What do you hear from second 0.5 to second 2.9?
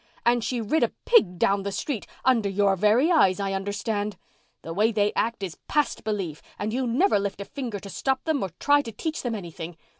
rid a pig down the street—under your